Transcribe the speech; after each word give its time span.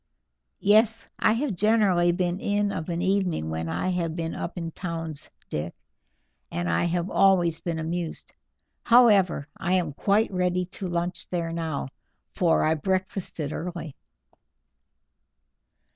"Yes, 0.61 1.07
I 1.19 1.33
have 1.33 1.53
generally 1.55 2.11
been 2.11 2.39
in 2.39 2.71
of 2.71 2.89
an 2.89 3.03
evening 3.03 3.51
when 3.51 3.69
I 3.69 3.89
have 3.89 4.15
been 4.15 4.33
up 4.33 4.57
in 4.57 4.71
towns 4.71 5.29
Dick, 5.47 5.75
and 6.51 6.67
I 6.67 6.85
have 6.85 7.11
always 7.11 7.59
been 7.61 7.77
amused. 7.77 8.33
However, 8.81 9.47
I 9.57 9.73
am 9.73 9.93
quite 9.93 10.31
ready 10.31 10.65
to 10.65 10.87
lunch 10.87 11.29
there 11.29 11.53
now, 11.53 11.89
for 12.31 12.63
I 12.63 12.73
breakfasted 12.73 13.53
early." 13.53 13.95